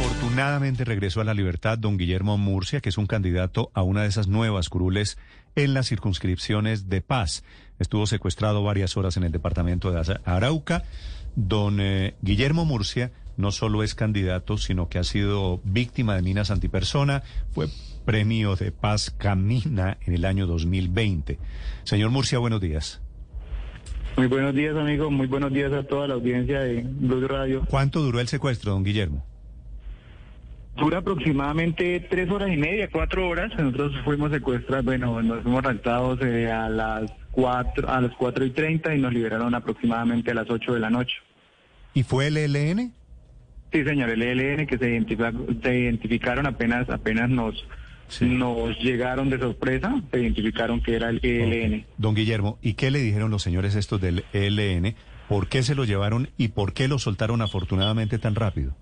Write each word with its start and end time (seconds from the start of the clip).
Afortunadamente 0.00 0.86
regresó 0.86 1.20
a 1.20 1.24
la 1.24 1.34
libertad 1.34 1.76
don 1.76 1.98
Guillermo 1.98 2.38
Murcia, 2.38 2.80
que 2.80 2.88
es 2.88 2.96
un 2.96 3.06
candidato 3.06 3.70
a 3.74 3.82
una 3.82 4.02
de 4.02 4.08
esas 4.08 4.28
nuevas 4.28 4.70
curules 4.70 5.18
en 5.56 5.74
las 5.74 5.88
circunscripciones 5.88 6.88
de 6.88 7.02
paz. 7.02 7.44
Estuvo 7.78 8.06
secuestrado 8.06 8.64
varias 8.64 8.96
horas 8.96 9.18
en 9.18 9.24
el 9.24 9.32
departamento 9.32 9.90
de 9.90 10.18
Arauca. 10.24 10.84
Don 11.36 11.80
eh, 11.80 12.14
Guillermo 12.22 12.64
Murcia 12.64 13.12
no 13.36 13.52
solo 13.52 13.82
es 13.82 13.94
candidato, 13.94 14.56
sino 14.56 14.88
que 14.88 14.98
ha 14.98 15.04
sido 15.04 15.60
víctima 15.64 16.16
de 16.16 16.22
minas 16.22 16.50
antipersona, 16.50 17.22
fue 17.52 17.68
premio 18.06 18.56
de 18.56 18.72
paz 18.72 19.10
Camina 19.10 19.98
en 20.06 20.14
el 20.14 20.24
año 20.24 20.46
2020. 20.46 21.38
Señor 21.84 22.10
Murcia, 22.10 22.38
buenos 22.38 22.62
días. 22.62 23.02
Muy 24.16 24.28
buenos 24.28 24.54
días, 24.54 24.74
amigo. 24.76 25.10
Muy 25.10 25.26
buenos 25.26 25.52
días 25.52 25.74
a 25.74 25.82
toda 25.82 26.08
la 26.08 26.14
audiencia 26.14 26.60
de 26.60 26.86
Blue 26.86 27.28
Radio. 27.28 27.66
¿Cuánto 27.68 28.00
duró 28.00 28.18
el 28.18 28.28
secuestro, 28.28 28.72
don 28.72 28.82
Guillermo? 28.82 29.29
Dura 30.76 30.98
aproximadamente 30.98 32.00
tres 32.08 32.30
horas 32.30 32.48
y 32.50 32.56
media, 32.56 32.88
cuatro 32.90 33.28
horas. 33.28 33.50
Nosotros 33.58 33.92
fuimos 34.04 34.30
secuestrados, 34.30 34.84
bueno, 34.84 35.20
nos 35.22 35.42
fuimos 35.42 35.62
raptados 35.62 36.20
eh, 36.22 36.50
a 36.50 36.68
las 36.68 37.12
cuatro, 37.32 37.88
a 37.90 38.00
las 38.00 38.12
cuatro 38.16 38.44
y 38.44 38.50
treinta 38.50 38.94
y 38.94 39.00
nos 39.00 39.12
liberaron 39.12 39.54
aproximadamente 39.54 40.30
a 40.30 40.34
las 40.34 40.48
ocho 40.48 40.72
de 40.72 40.80
la 40.80 40.90
noche. 40.90 41.16
¿Y 41.92 42.02
fue 42.02 42.28
el 42.28 42.36
ELN? 42.36 42.92
Sí, 43.72 43.84
señor, 43.84 44.10
el 44.10 44.22
ELN 44.22 44.66
que 44.66 44.78
se, 44.78 45.06
se 45.62 45.78
identificaron 45.78 46.46
apenas, 46.46 46.88
apenas 46.88 47.28
nos, 47.28 47.64
nos 48.20 48.78
llegaron 48.80 49.30
de 49.30 49.38
sorpresa, 49.38 50.02
se 50.10 50.20
identificaron 50.20 50.82
que 50.82 50.96
era 50.96 51.10
el 51.10 51.20
ELN. 51.22 51.84
Don 51.98 52.14
Guillermo, 52.14 52.58
¿y 52.62 52.74
qué 52.74 52.90
le 52.90 53.00
dijeron 53.00 53.30
los 53.30 53.42
señores 53.42 53.74
estos 53.76 54.00
del 54.00 54.24
ELN? 54.32 54.94
¿Por 55.28 55.48
qué 55.48 55.62
se 55.62 55.74
lo 55.74 55.84
llevaron 55.84 56.30
y 56.36 56.48
por 56.48 56.72
qué 56.72 56.88
lo 56.88 56.98
soltaron 56.98 57.42
afortunadamente 57.42 58.18
tan 58.18 58.34
rápido? 58.34 58.74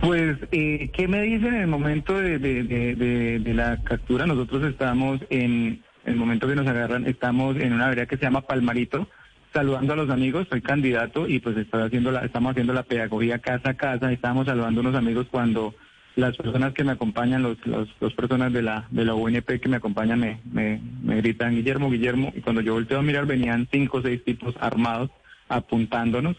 Pues, 0.00 0.36
eh, 0.52 0.90
¿qué 0.92 1.08
me 1.08 1.22
dicen 1.22 1.54
en 1.54 1.60
el 1.62 1.66
momento 1.66 2.20
de, 2.20 3.40
la 3.54 3.82
captura? 3.82 4.26
Nosotros 4.26 4.64
estamos 4.64 5.20
en, 5.30 5.82
el 6.04 6.16
momento 6.16 6.46
que 6.46 6.56
nos 6.56 6.66
agarran, 6.66 7.06
estamos 7.06 7.56
en 7.56 7.72
una 7.72 7.86
área 7.86 8.06
que 8.06 8.16
se 8.16 8.22
llama 8.22 8.42
Palmarito, 8.42 9.08
saludando 9.52 9.92
a 9.92 9.96
los 9.96 10.10
amigos, 10.10 10.46
soy 10.50 10.60
candidato 10.60 11.26
y 11.28 11.38
pues 11.38 11.56
estoy 11.56 11.82
haciendo 11.82 12.10
la, 12.10 12.24
estamos 12.24 12.50
haciendo 12.50 12.72
la 12.72 12.82
pedagogía 12.82 13.38
casa 13.38 13.70
a 13.70 13.74
casa, 13.74 14.12
estamos 14.12 14.46
saludando 14.46 14.80
a 14.80 14.82
unos 14.82 14.96
amigos 14.96 15.26
cuando 15.30 15.74
las 16.16 16.36
personas 16.36 16.74
que 16.74 16.84
me 16.84 16.92
acompañan, 16.92 17.42
los, 17.42 17.64
los 17.66 17.88
dos 18.00 18.12
personas 18.14 18.52
de 18.52 18.62
la, 18.62 18.86
de 18.90 19.04
la 19.04 19.14
UNP 19.14 19.60
que 19.60 19.68
me 19.68 19.76
acompañan 19.76 20.20
me, 20.20 20.40
me, 20.52 20.80
me 21.02 21.16
gritan 21.16 21.54
Guillermo, 21.54 21.90
Guillermo, 21.90 22.32
y 22.36 22.40
cuando 22.40 22.60
yo 22.60 22.74
volteo 22.74 22.98
a 22.98 23.02
mirar 23.02 23.26
venían 23.26 23.68
cinco 23.70 23.98
o 23.98 24.02
seis 24.02 24.22
tipos 24.24 24.54
armados 24.60 25.10
apuntándonos 25.48 26.36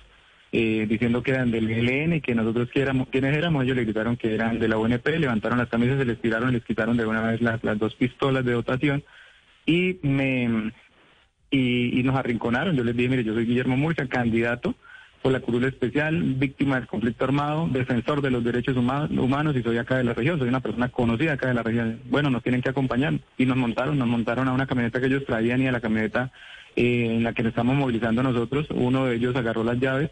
eh, 0.58 0.86
diciendo 0.88 1.22
que 1.22 1.32
eran 1.32 1.52
del 1.52 1.70
ELN 1.70 2.14
y 2.14 2.22
que 2.22 2.34
nosotros 2.34 2.70
quiénes 2.72 3.36
éramos, 3.36 3.66
ellos 3.66 3.76
le 3.76 3.84
gritaron 3.84 4.16
que 4.16 4.34
eran 4.34 4.58
de 4.58 4.70
la 4.70 4.78
UNP, 4.78 5.06
levantaron 5.20 5.58
las 5.58 5.68
camisas, 5.68 5.98
se 5.98 6.06
les 6.06 6.18
tiraron, 6.22 6.54
les 6.54 6.64
quitaron 6.64 6.96
de 6.96 7.06
una 7.06 7.20
vez 7.24 7.42
las, 7.42 7.60
dos 7.78 7.94
pistolas 7.96 8.46
de 8.46 8.54
dotación 8.54 9.04
y 9.66 9.98
me 10.02 10.72
y, 11.52 12.02
nos 12.04 12.16
arrinconaron. 12.16 12.74
Yo 12.74 12.86
les 12.86 12.96
dije, 12.96 13.10
mire, 13.10 13.26
yo 13.26 13.34
soy 13.34 13.46
Guillermo 13.46 13.76
Murcia, 13.76 14.08
candidato 14.08 14.76
por 15.22 15.34
la 15.34 15.42
curul 15.42 15.66
especial, 15.66 16.22
víctima 16.36 16.76
del 16.76 16.88
conflicto 16.88 17.26
armado, 17.26 17.68
defensor 17.70 18.22
de 18.22 18.32
los 18.32 18.42
derechos 18.42 18.78
humanos 18.78 19.58
y 19.58 19.62
soy 19.62 19.78
acá 19.78 19.98
de 19.98 20.06
la 20.06 20.14
región, 20.14 20.40
soy 20.40 20.48
una 20.48 20.62
persona 20.62 20.88
conocida 20.88 21.34
acá 21.34 21.50
de 21.50 21.56
la 21.56 21.64
región. 21.64 22.00
Bueno, 22.10 22.30
nos 22.30 22.44
tienen 22.44 22.62
que 22.62 22.70
acompañar 22.70 23.20
y 23.38 23.46
nos 23.46 23.58
montaron, 23.58 24.00
nos 24.00 24.08
montaron 24.08 24.48
a 24.48 24.54
una 24.54 24.68
camioneta 24.68 25.02
que 25.02 25.08
ellos 25.08 25.26
traían 25.26 25.62
y 25.62 25.68
a 25.68 25.74
la 25.74 25.82
camioneta 25.82 26.32
eh, 26.78 27.08
en 27.18 27.24
la 27.24 27.34
que 27.34 27.44
nos 27.44 27.50
estamos 27.50 27.76
movilizando 27.76 28.24
nosotros. 28.24 28.68
Uno 28.70 29.08
de 29.08 29.18
ellos 29.18 29.36
agarró 29.36 29.66
las 29.66 29.82
llaves 29.82 30.12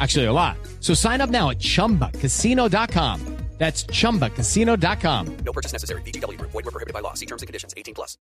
Actually, 0.00 0.26
a 0.26 0.32
lot. 0.32 0.56
So 0.80 0.94
sign 0.94 1.20
up 1.20 1.30
now 1.30 1.50
at 1.50 1.58
chumbacasino.com. 1.58 3.20
That's 3.58 3.84
chumbacasino.com. 3.84 5.36
No 5.44 5.52
purchase 5.52 5.72
necessary. 5.72 6.02
BGW. 6.02 6.36
Void 6.40 6.64
were 6.64 6.72
prohibited 6.72 6.92
by 6.92 7.00
law. 7.00 7.14
See 7.14 7.26
terms 7.26 7.42
and 7.42 7.46
conditions 7.46 7.72
18 7.76 7.94
plus. 7.94 8.18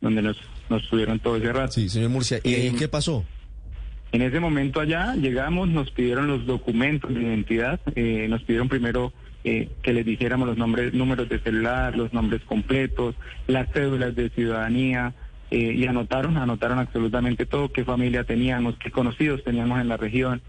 Donde 0.00 0.22
nos, 0.22 0.36
nos 0.70 0.88
tuvieron 0.88 1.18
todo 1.18 1.36
ese 1.36 1.52
rato. 1.52 1.72
Sí, 1.72 1.88
señor 1.88 2.10
Murcia. 2.10 2.38
¿Y 2.44 2.54
eh, 2.54 2.74
qué 2.78 2.86
pasó? 2.86 3.24
En 4.12 4.22
ese 4.22 4.38
momento 4.38 4.78
allá 4.78 5.16
llegamos, 5.16 5.68
nos 5.68 5.90
pidieron 5.90 6.28
los 6.28 6.46
documentos 6.46 7.12
de 7.12 7.22
identidad. 7.22 7.80
Eh, 7.96 8.28
nos 8.28 8.42
pidieron 8.42 8.68
primero 8.68 9.12
eh, 9.42 9.70
que 9.82 9.92
les 9.92 10.06
dijéramos 10.06 10.46
los 10.46 10.56
nombres, 10.56 10.94
números 10.94 11.28
de 11.28 11.40
celular, 11.40 11.96
los 11.96 12.12
nombres 12.12 12.42
completos, 12.42 13.16
las 13.48 13.72
cédulas 13.72 14.14
de 14.14 14.30
ciudadanía. 14.30 15.12
Eh, 15.50 15.74
y 15.74 15.86
anotaron, 15.86 16.36
anotaron 16.36 16.78
absolutamente 16.78 17.46
todo, 17.46 17.70
qué 17.70 17.84
familia 17.84 18.24
teníamos, 18.24 18.76
qué 18.78 18.90
conocidos 18.90 19.44
teníamos 19.44 19.80
en 19.80 19.88
la 19.88 19.96
región, 19.96 20.42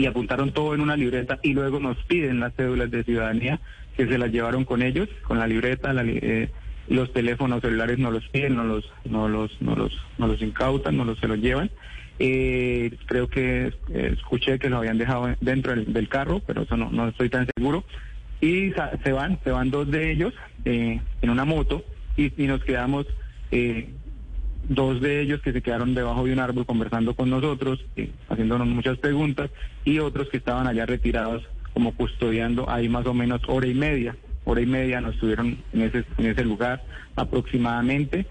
y 0.00 0.06
apuntaron 0.06 0.52
todo 0.52 0.74
en 0.74 0.80
una 0.80 0.96
libreta 0.96 1.38
y 1.42 1.52
luego 1.52 1.78
nos 1.78 1.98
piden 2.04 2.40
las 2.40 2.54
cédulas 2.54 2.90
de 2.90 3.04
ciudadanía 3.04 3.60
que 3.98 4.06
se 4.06 4.16
las 4.16 4.32
llevaron 4.32 4.64
con 4.64 4.80
ellos, 4.80 5.10
con 5.24 5.38
la 5.38 5.46
libreta, 5.46 5.92
eh, 5.94 6.48
los 6.88 7.12
teléfonos 7.12 7.60
celulares 7.60 7.98
no 7.98 8.10
los 8.10 8.26
piden, 8.28 8.56
no 8.56 8.64
los, 8.64 8.90
no 9.04 9.28
los, 9.28 9.60
no 9.60 9.76
los, 9.76 9.92
no 10.16 10.26
los 10.26 10.40
incautan, 10.40 10.96
no 10.96 11.04
los 11.04 11.18
se 11.18 11.28
los 11.28 11.38
llevan. 11.38 11.70
Eh, 12.18 12.96
creo 13.04 13.28
que 13.28 13.74
eh, 13.92 14.14
escuché 14.14 14.58
que 14.58 14.70
lo 14.70 14.78
habían 14.78 14.96
dejado 14.96 15.36
dentro 15.42 15.74
del, 15.76 16.08
carro, 16.08 16.40
pero 16.46 16.62
eso 16.62 16.78
no, 16.78 16.90
no 16.90 17.08
estoy 17.08 17.28
tan 17.28 17.46
seguro. 17.54 17.84
Y 18.40 18.72
se 19.04 19.12
van, 19.12 19.38
se 19.44 19.50
van 19.50 19.70
dos 19.70 19.90
de 19.90 20.12
ellos 20.12 20.32
en 20.64 21.02
una 21.22 21.44
moto 21.44 21.84
y, 22.16 22.42
y 22.42 22.46
nos 22.46 22.64
quedamos 22.64 23.06
dos 24.70 25.00
de 25.00 25.20
ellos 25.20 25.42
que 25.42 25.52
se 25.52 25.62
quedaron 25.62 25.94
debajo 25.94 26.24
de 26.24 26.32
un 26.32 26.38
árbol 26.38 26.64
conversando 26.64 27.14
con 27.14 27.28
nosotros, 27.28 27.84
eh, 27.96 28.10
haciéndonos 28.28 28.68
muchas 28.68 28.98
preguntas, 28.98 29.50
y 29.84 29.98
otros 29.98 30.28
que 30.28 30.36
estaban 30.36 30.68
allá 30.68 30.86
retirados 30.86 31.42
como 31.74 31.92
custodiando 31.94 32.70
ahí 32.70 32.88
más 32.88 33.04
o 33.06 33.12
menos 33.12 33.42
hora 33.48 33.66
y 33.66 33.74
media. 33.74 34.16
Hora 34.44 34.60
y 34.60 34.66
media 34.66 35.00
nos 35.00 35.14
estuvieron 35.14 35.58
en 35.72 35.82
ese, 35.82 36.04
en 36.18 36.26
ese 36.26 36.44
lugar 36.44 36.82
aproximadamente, 37.16 38.26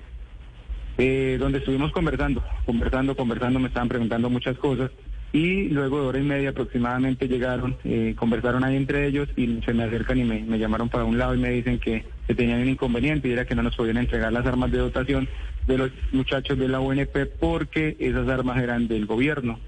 eh, 0.98 1.38
donde 1.40 1.60
estuvimos 1.60 1.92
conversando, 1.92 2.42
conversando, 2.66 3.16
conversando, 3.16 3.60
me 3.60 3.68
estaban 3.68 3.90
preguntando 3.90 4.30
muchas 4.30 4.58
cosas 4.58 4.92
y 5.32 5.70
luego 5.70 6.02
de 6.02 6.08
hora 6.08 6.20
y 6.20 6.24
media 6.24 6.50
aproximadamente 6.50 7.28
llegaron, 7.28 7.78
eh, 7.84 8.16
conversaron 8.18 8.64
ahí 8.64 8.76
entre 8.76 9.06
ellos 9.06 9.30
y 9.36 9.62
se 9.64 9.74
me 9.74 9.84
acercan 9.84 10.18
y 10.18 10.24
me, 10.24 10.58
llamaron 10.58 10.90
para 10.90 11.04
un 11.04 11.18
lado 11.18 11.36
y 11.36 11.40
me 11.40 11.50
dicen 11.50 11.80
que, 11.80 12.06
tenían 12.36 12.62
un 12.62 12.70
inconveniente 12.70 13.28
y 13.28 13.32
era 13.32 13.46
que 13.46 13.56
no 13.56 13.64
nos 13.64 13.76
podían 13.76 13.98
entregar 13.98 14.32
las 14.32 14.46
armas 14.46 14.72
de 14.72 14.78
dotación 14.78 15.28
de 15.70 15.78
los 15.78 15.92
muchachos 16.12 16.58
de 16.58 16.68
la 16.68 16.80
UNP 16.80 17.16
porque 17.40 17.96
esas 18.00 18.28
armas 18.28 18.58
eran 18.58 18.88
del 18.88 19.06
gobierno, 19.06 19.60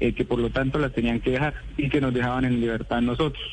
eh, 0.00 0.14
que 0.14 0.24
por 0.24 0.38
lo 0.38 0.50
tanto 0.50 0.78
las 0.78 0.92
tenían 0.92 1.20
que 1.20 1.32
dejar 1.32 1.54
y 1.76 1.90
que 1.90 2.00
nos 2.00 2.14
dejaban 2.14 2.46
en 2.46 2.58
libertad 2.58 3.02
nosotros. 3.02 3.44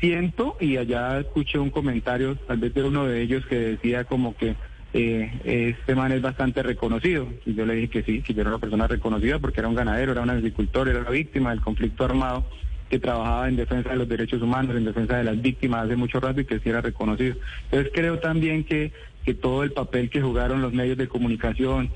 Siento, 0.00 0.56
y 0.60 0.78
allá 0.78 1.20
escuché 1.20 1.58
un 1.58 1.70
comentario, 1.70 2.36
tal 2.36 2.56
vez 2.56 2.72
de 2.74 2.82
uno 2.82 3.06
de 3.06 3.20
ellos 3.20 3.44
que 3.46 3.56
decía 3.56 4.04
como 4.04 4.34
que 4.34 4.56
eh, 4.94 5.74
este 5.74 5.94
man 5.94 6.12
es 6.12 6.22
bastante 6.22 6.62
reconocido. 6.62 7.28
Y 7.44 7.54
yo 7.54 7.66
le 7.66 7.74
dije 7.74 7.88
que 7.88 8.02
sí, 8.02 8.22
que 8.22 8.32
yo 8.32 8.40
era 8.40 8.50
una 8.50 8.58
persona 8.58 8.86
reconocida 8.86 9.38
porque 9.38 9.60
era 9.60 9.68
un 9.68 9.74
ganadero, 9.74 10.12
era 10.12 10.22
un 10.22 10.30
agricultor, 10.30 10.88
era 10.88 11.02
la 11.02 11.10
víctima 11.10 11.50
del 11.50 11.60
conflicto 11.60 12.04
armado 12.04 12.46
que 12.88 12.98
trabajaba 12.98 13.48
en 13.48 13.56
defensa 13.56 13.90
de 13.90 13.96
los 13.96 14.08
derechos 14.08 14.40
humanos, 14.40 14.76
en 14.76 14.84
defensa 14.84 15.16
de 15.18 15.24
las 15.24 15.40
víctimas 15.42 15.84
hace 15.84 15.96
mucho 15.96 16.20
rato 16.20 16.40
y 16.40 16.44
que 16.44 16.60
sí 16.60 16.68
era 16.68 16.80
reconocido. 16.80 17.36
Entonces 17.64 17.92
creo 17.92 18.18
también 18.20 18.64
que, 18.64 18.92
que 19.26 19.34
todo 19.34 19.64
el 19.64 19.72
papel 19.72 20.08
que 20.08 20.22
jugaron 20.22 20.62
los 20.62 20.72
medios 20.72 20.96
de 20.96 21.08
comunicación, 21.08 21.90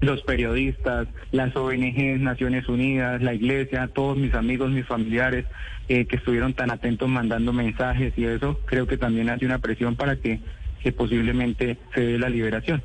los 0.00 0.20
periodistas, 0.22 1.06
las 1.30 1.54
ONGs, 1.54 2.20
Naciones 2.20 2.68
Unidas, 2.68 3.22
la 3.22 3.34
iglesia, 3.34 3.88
todos 3.94 4.18
mis 4.18 4.34
amigos, 4.34 4.70
mis 4.70 4.84
familiares 4.84 5.46
eh, 5.88 6.06
que 6.06 6.16
estuvieron 6.16 6.52
tan 6.52 6.72
atentos 6.72 7.08
mandando 7.08 7.52
mensajes 7.52 8.12
y 8.16 8.24
eso 8.24 8.58
creo 8.64 8.88
que 8.88 8.96
también 8.96 9.30
hace 9.30 9.46
una 9.46 9.60
presión 9.60 9.94
para 9.94 10.16
que, 10.16 10.40
que 10.82 10.90
posiblemente 10.90 11.78
se 11.94 12.00
dé 12.00 12.18
la 12.18 12.28
liberación. 12.28 12.82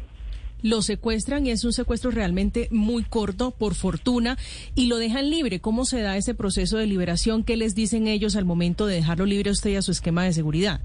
Lo 0.61 0.83
secuestran 0.83 1.47
y 1.47 1.49
es 1.49 1.63
un 1.63 1.73
secuestro 1.73 2.11
realmente 2.11 2.67
muy 2.69 3.03
corto, 3.03 3.51
por 3.51 3.73
fortuna, 3.73 4.37
y 4.75 4.87
lo 4.87 4.97
dejan 4.97 5.31
libre. 5.31 5.59
¿Cómo 5.59 5.85
se 5.85 6.01
da 6.01 6.17
ese 6.17 6.35
proceso 6.35 6.77
de 6.77 6.85
liberación? 6.85 7.43
¿Qué 7.43 7.57
les 7.57 7.73
dicen 7.73 8.07
ellos 8.07 8.35
al 8.35 8.45
momento 8.45 8.85
de 8.85 8.95
dejarlo 8.95 9.25
libre 9.25 9.49
a 9.49 9.53
usted 9.53 9.71
y 9.71 9.75
a 9.75 9.81
su 9.81 9.91
esquema 9.91 10.23
de 10.23 10.33
seguridad? 10.33 10.81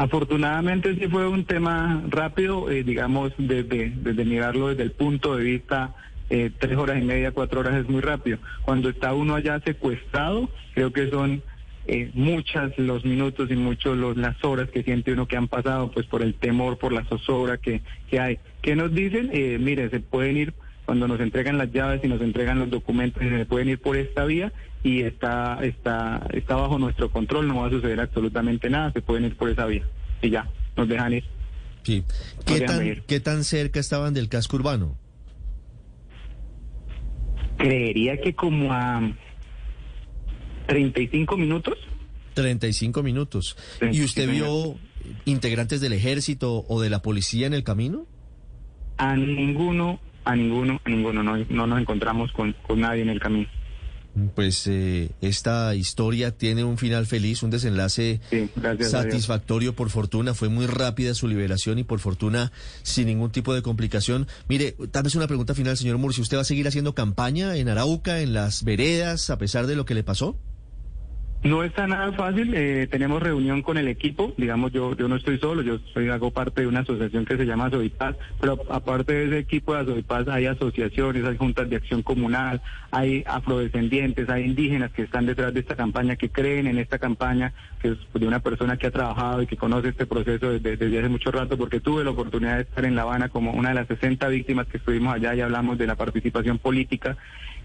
Afortunadamente 0.00 0.94
sí 0.94 1.08
fue 1.08 1.28
un 1.28 1.44
tema 1.44 2.02
rápido, 2.08 2.70
eh, 2.70 2.84
digamos, 2.84 3.34
desde, 3.36 3.92
desde 3.94 4.24
mirarlo 4.24 4.68
desde 4.68 4.84
el 4.84 4.92
punto 4.92 5.36
de 5.36 5.44
vista 5.44 5.94
eh, 6.30 6.50
tres 6.58 6.78
horas 6.78 6.96
y 7.02 7.04
media, 7.04 7.32
cuatro 7.32 7.60
horas 7.60 7.74
es 7.74 7.86
muy 7.86 8.00
rápido. 8.00 8.38
Cuando 8.62 8.88
está 8.88 9.12
uno 9.12 9.34
allá 9.34 9.60
secuestrado, 9.60 10.48
creo 10.72 10.90
que 10.90 11.10
son 11.10 11.42
eh, 11.86 12.10
muchas 12.14 12.78
los 12.78 13.04
minutos 13.04 13.50
y 13.50 13.56
muchos 13.56 13.94
los, 13.98 14.16
las 14.16 14.42
horas 14.42 14.70
que 14.70 14.82
siente 14.82 15.12
uno 15.12 15.28
que 15.28 15.36
han 15.36 15.48
pasado, 15.48 15.90
pues 15.90 16.06
por 16.06 16.22
el 16.22 16.32
temor, 16.32 16.78
por 16.78 16.94
la 16.94 17.04
zozobra 17.04 17.58
que, 17.58 17.82
que 18.08 18.20
hay. 18.20 18.38
¿Qué 18.62 18.76
nos 18.76 18.94
dicen? 18.94 19.28
Eh, 19.34 19.58
mire, 19.60 19.90
se 19.90 20.00
pueden 20.00 20.38
ir 20.38 20.54
cuando 20.90 21.06
nos 21.06 21.20
entregan 21.20 21.56
las 21.56 21.70
llaves 21.70 22.00
y 22.02 22.08
nos 22.08 22.20
entregan 22.20 22.58
los 22.58 22.68
documentos, 22.68 23.22
se 23.22 23.46
pueden 23.46 23.68
ir 23.68 23.78
por 23.78 23.96
esta 23.96 24.24
vía 24.24 24.52
y 24.82 25.02
está, 25.02 25.60
está, 25.62 26.26
está 26.32 26.56
bajo 26.56 26.80
nuestro 26.80 27.12
control, 27.12 27.46
no 27.46 27.60
va 27.60 27.68
a 27.68 27.70
suceder 27.70 28.00
absolutamente 28.00 28.68
nada, 28.68 28.92
se 28.92 29.00
pueden 29.00 29.26
ir 29.26 29.36
por 29.36 29.48
esa 29.50 29.66
vía 29.66 29.86
y 30.20 30.30
ya, 30.30 30.50
nos 30.76 30.88
dejan 30.88 31.12
ir. 31.12 31.24
Sí. 31.84 32.02
¿Qué, 32.44 32.62
tan, 32.62 33.02
¿Qué 33.06 33.20
tan 33.20 33.44
cerca 33.44 33.78
estaban 33.78 34.14
del 34.14 34.28
casco 34.28 34.56
urbano? 34.56 34.98
Creería 37.56 38.20
que 38.20 38.34
como 38.34 38.72
a 38.72 39.12
35 40.66 41.36
minutos. 41.36 41.78
35 42.34 43.00
minutos. 43.04 43.56
¿Y 43.92 44.02
usted 44.02 44.28
vio 44.28 44.76
integrantes 45.24 45.80
del 45.80 45.92
ejército 45.92 46.64
o 46.66 46.80
de 46.80 46.90
la 46.90 47.00
policía 47.00 47.46
en 47.46 47.54
el 47.54 47.62
camino? 47.62 48.08
A 48.96 49.14
ninguno, 49.14 50.00
a 50.24 50.36
ninguno, 50.36 50.80
a 50.84 50.88
ninguno. 50.88 51.22
No, 51.22 51.36
no 51.36 51.66
nos 51.66 51.80
encontramos 51.80 52.32
con, 52.32 52.54
con 52.66 52.80
nadie 52.80 53.02
en 53.02 53.10
el 53.10 53.20
camino. 53.20 53.48
Pues 54.34 54.66
eh, 54.66 55.12
esta 55.20 55.74
historia 55.76 56.36
tiene 56.36 56.64
un 56.64 56.78
final 56.78 57.06
feliz, 57.06 57.44
un 57.44 57.50
desenlace 57.50 58.20
satisfactorio 58.80 59.74
por 59.74 59.88
fortuna. 59.88 60.34
Fue 60.34 60.48
muy 60.48 60.66
rápida 60.66 61.14
su 61.14 61.28
liberación 61.28 61.78
y 61.78 61.84
por 61.84 62.00
fortuna 62.00 62.50
sin 62.82 63.06
ningún 63.06 63.30
tipo 63.30 63.54
de 63.54 63.62
complicación. 63.62 64.26
Mire, 64.48 64.74
tal 64.90 65.04
vez 65.04 65.14
una 65.14 65.28
pregunta 65.28 65.54
final, 65.54 65.76
señor 65.76 65.98
Murci. 65.98 66.20
¿Usted 66.20 66.38
va 66.38 66.42
a 66.42 66.44
seguir 66.44 66.66
haciendo 66.66 66.94
campaña 66.94 67.56
en 67.56 67.68
Arauca, 67.68 68.20
en 68.20 68.32
las 68.32 68.64
veredas, 68.64 69.30
a 69.30 69.38
pesar 69.38 69.68
de 69.68 69.76
lo 69.76 69.84
que 69.84 69.94
le 69.94 70.02
pasó? 70.02 70.36
No 71.42 71.64
está 71.64 71.86
nada 71.86 72.12
fácil, 72.12 72.52
eh, 72.54 72.86
tenemos 72.90 73.22
reunión 73.22 73.62
con 73.62 73.78
el 73.78 73.88
equipo, 73.88 74.34
digamos 74.36 74.72
yo 74.72 74.94
yo 74.94 75.08
no 75.08 75.16
estoy 75.16 75.38
solo, 75.38 75.62
yo 75.62 75.78
soy, 75.94 76.10
hago 76.10 76.30
parte 76.30 76.60
de 76.60 76.66
una 76.66 76.80
asociación 76.80 77.24
que 77.24 77.38
se 77.38 77.46
llama 77.46 77.66
Azovipaz, 77.66 78.14
pero 78.38 78.58
aparte 78.68 79.14
de 79.14 79.24
ese 79.24 79.38
equipo 79.38 79.72
de 79.72 79.80
Azovipaz 79.80 80.28
hay 80.28 80.44
asociaciones, 80.44 81.24
hay 81.24 81.38
juntas 81.38 81.70
de 81.70 81.76
acción 81.76 82.02
comunal, 82.02 82.60
hay 82.90 83.24
afrodescendientes, 83.26 84.28
hay 84.28 84.44
indígenas 84.44 84.92
que 84.92 85.04
están 85.04 85.24
detrás 85.24 85.54
de 85.54 85.60
esta 85.60 85.76
campaña, 85.76 86.16
que 86.16 86.28
creen 86.28 86.66
en 86.66 86.76
esta 86.76 86.98
campaña, 86.98 87.54
que 87.80 87.88
es 87.92 87.98
de 88.12 88.26
una 88.26 88.40
persona 88.40 88.76
que 88.76 88.88
ha 88.88 88.90
trabajado 88.90 89.40
y 89.40 89.46
que 89.46 89.56
conoce 89.56 89.88
este 89.88 90.04
proceso 90.04 90.50
desde, 90.50 90.76
desde 90.76 90.98
hace 90.98 91.08
mucho 91.08 91.30
rato, 91.30 91.56
porque 91.56 91.80
tuve 91.80 92.04
la 92.04 92.10
oportunidad 92.10 92.56
de 92.56 92.62
estar 92.62 92.84
en 92.84 92.96
La 92.96 93.02
Habana 93.02 93.30
como 93.30 93.52
una 93.52 93.70
de 93.70 93.76
las 93.76 93.88
60 93.88 94.28
víctimas 94.28 94.66
que 94.66 94.76
estuvimos 94.76 95.14
allá 95.14 95.34
y 95.34 95.40
hablamos 95.40 95.78
de 95.78 95.86
la 95.86 95.94
participación 95.94 96.58
política 96.58 97.16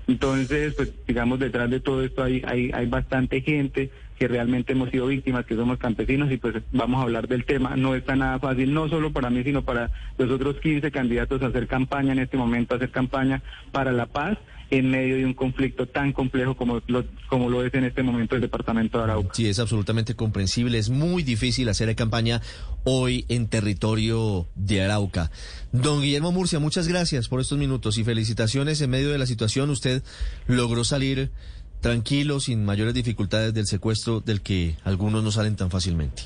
entonces, 0.08 0.74
pues 0.76 0.94
digamos, 1.08 1.40
detrás 1.40 1.70
de 1.70 1.80
todo 1.80 2.04
esto 2.04 2.24
hay, 2.24 2.42
hay, 2.46 2.72
hay 2.74 2.86
bastante 2.86 3.42
gente 3.42 3.92
que 4.18 4.28
realmente 4.28 4.74
hemos 4.74 4.90
sido 4.90 5.08
víctimas, 5.08 5.46
que 5.46 5.56
somos 5.56 5.78
campesinos 5.78 6.32
y 6.32 6.38
pues 6.38 6.56
vamos 6.72 7.00
a 7.00 7.04
hablar 7.04 7.28
del 7.28 7.46
tema. 7.46 7.76
No 7.76 7.96
está 7.96 8.16
nada 8.16 8.40
fácil, 8.40 8.74
no 8.74 8.88
solo 8.90 9.12
para 9.12 9.30
mí, 9.30 9.44
sino 9.44 9.64
para 9.64 9.92
los 10.18 10.32
otros 10.32 10.58
15 10.62 10.92
candidatos 10.92 11.42
a 11.42 11.48
hacer 11.48 11.68
campaña 11.68 12.14
en 12.14 12.20
este 12.20 12.38
momento, 12.38 12.76
hacer 12.76 12.92
campaña 12.92 13.42
para 13.72 13.92
la 13.92 14.06
paz 14.06 14.38
en 14.72 14.90
medio 14.90 15.18
de 15.18 15.26
un 15.26 15.34
conflicto 15.34 15.88
tan 15.88 16.12
complejo 16.12 16.56
como 16.56 16.82
lo, 16.88 17.06
como 17.30 17.50
lo 17.50 17.64
es 17.64 17.74
en 17.74 17.84
este 17.84 18.04
momento 18.04 18.36
el 18.36 18.42
departamento 18.42 18.98
de 18.98 19.04
Arauca. 19.04 19.34
Sí, 19.34 19.48
es 19.48 19.60
absolutamente 19.60 20.16
comprensible. 20.16 20.78
Es 20.78 20.90
muy 20.90 21.24
difícil 21.24 21.70
hacer 21.70 21.96
campaña 21.96 22.42
hoy 22.84 23.26
en 23.30 23.48
territorio 23.48 24.48
de 24.56 24.84
Arauca. 24.84 25.30
Don 25.72 26.02
Guillermo 26.02 26.32
Murcia, 26.32 26.60
muchas 26.60 26.88
gracias 26.88 27.28
por 27.28 27.42
estos 27.42 27.58
minutos 27.58 27.98
y 27.98 28.04
felicitaciones 28.04 28.82
en 28.82 28.90
medio 28.90 29.12
de 29.12 29.18
la 29.18 29.26
situación. 29.26 29.70
Usted 29.70 30.04
logró 30.48 30.84
salir 30.84 31.32
tranquilo, 31.86 32.40
sin 32.40 32.66
mayores 32.66 32.96
dificultades 32.96 33.54
del 33.54 33.68
secuestro 33.68 34.20
del 34.20 34.42
que 34.42 34.76
algunos 34.84 35.24
no 35.24 35.30
salen 35.30 35.56
tan 35.56 35.70
fácilmente. 35.70 36.24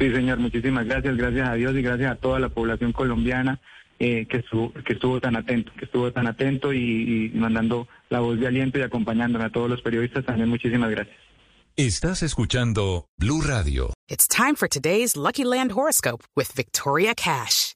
Sí, 0.00 0.10
señor, 0.10 0.38
muchísimas 0.40 0.84
gracias, 0.84 1.16
gracias 1.16 1.48
a 1.48 1.54
Dios 1.54 1.76
y 1.76 1.82
gracias 1.82 2.10
a 2.10 2.16
toda 2.16 2.40
la 2.40 2.48
población 2.48 2.92
colombiana 2.92 3.60
eh, 4.00 4.26
que, 4.28 4.38
estuvo, 4.38 4.72
que 4.72 4.94
estuvo 4.94 5.20
tan 5.20 5.36
atento, 5.36 5.70
que 5.78 5.84
estuvo 5.84 6.12
tan 6.12 6.26
atento 6.26 6.72
y, 6.72 7.30
y 7.32 7.38
mandando 7.38 7.86
la 8.10 8.18
voz 8.18 8.40
de 8.40 8.48
aliento 8.48 8.80
y 8.80 8.82
acompañándome 8.82 9.44
a 9.44 9.50
todos 9.50 9.70
los 9.70 9.80
periodistas 9.80 10.24
también. 10.24 10.48
Muchísimas 10.48 10.90
gracias. 10.90 11.16
Estás 11.76 12.24
escuchando 12.24 13.06
Blue 13.16 13.42
Radio. 13.42 13.92
It's 14.08 14.26
time 14.26 14.56
for 14.56 14.66
today's 14.68 15.16
Lucky 15.16 15.44
Land 15.44 15.70
horoscope 15.70 16.24
with 16.34 16.52
Victoria 16.56 17.14
Cash. 17.14 17.75